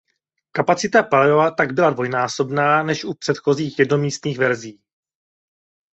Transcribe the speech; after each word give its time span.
Kapacita 0.51 1.03
paliva 1.03 1.51
tak 1.51 1.71
byla 1.73 1.89
dvojnásobná 1.89 2.83
než 2.83 3.05
u 3.05 3.13
předcházejících 3.13 3.79
jednomístných 3.79 4.37
verzí. 4.37 4.81